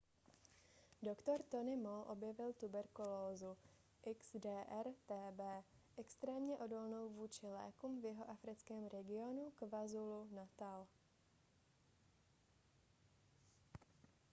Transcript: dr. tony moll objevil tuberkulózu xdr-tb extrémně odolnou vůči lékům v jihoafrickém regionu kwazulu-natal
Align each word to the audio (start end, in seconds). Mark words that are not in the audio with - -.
dr. 1.01 1.43
tony 1.49 1.75
moll 1.75 2.05
objevil 2.09 2.53
tuberkulózu 2.53 3.57
xdr-tb 4.17 5.63
extrémně 5.97 6.57
odolnou 6.57 7.09
vůči 7.09 7.47
lékům 7.47 8.01
v 8.01 8.05
jihoafrickém 8.05 8.87
regionu 8.87 9.51
kwazulu-natal 9.55 10.87